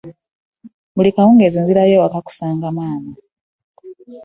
Buli 0.95 1.09
kawungezi 1.15 1.57
nzirayo 1.61 1.93
ewaka 1.97 2.19
kusanga 2.27 2.67
maama. 2.77 3.13